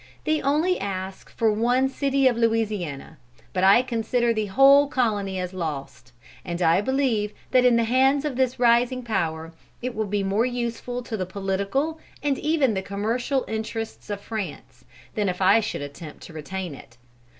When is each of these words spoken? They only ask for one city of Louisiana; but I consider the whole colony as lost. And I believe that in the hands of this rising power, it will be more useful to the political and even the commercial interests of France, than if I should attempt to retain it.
They 0.23 0.41
only 0.41 0.79
ask 0.79 1.29
for 1.29 1.51
one 1.51 1.87
city 1.87 2.27
of 2.27 2.35
Louisiana; 2.35 3.19
but 3.53 3.63
I 3.63 3.83
consider 3.83 4.33
the 4.33 4.47
whole 4.47 4.87
colony 4.87 5.37
as 5.39 5.53
lost. 5.53 6.11
And 6.43 6.59
I 6.59 6.81
believe 6.81 7.33
that 7.51 7.65
in 7.65 7.75
the 7.75 7.83
hands 7.83 8.25
of 8.25 8.35
this 8.35 8.57
rising 8.57 9.03
power, 9.03 9.53
it 9.79 9.93
will 9.93 10.07
be 10.07 10.23
more 10.23 10.43
useful 10.47 11.03
to 11.03 11.15
the 11.15 11.27
political 11.27 11.99
and 12.23 12.39
even 12.39 12.73
the 12.73 12.81
commercial 12.81 13.45
interests 13.47 14.09
of 14.09 14.21
France, 14.21 14.85
than 15.13 15.29
if 15.29 15.39
I 15.39 15.59
should 15.59 15.83
attempt 15.83 16.23
to 16.23 16.33
retain 16.33 16.73
it. 16.73 16.97